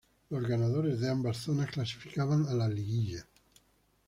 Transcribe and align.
Los 0.31 0.41
ganadores 0.47 0.99
de 0.99 1.11
ambas 1.11 1.37
zonas 1.37 1.69
clasificaban 1.69 2.47
a 2.47 2.55
la 2.55 2.67
Liguilla. 2.67 3.23